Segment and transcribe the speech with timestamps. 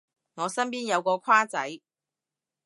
[0.33, 1.77] 我身邊有個跨仔